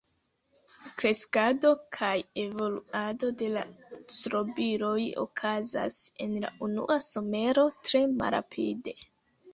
Kreskado 1.01 1.73
kaj 1.97 2.13
evoluado 2.43 3.29
de 3.41 3.51
la 3.57 3.63
strobiloj 4.15 4.97
okazas 5.27 6.01
en 6.27 6.35
la 6.47 6.53
unua 6.69 7.01
somero 7.13 7.71
tre 7.91 8.07
malrapide. 8.17 8.97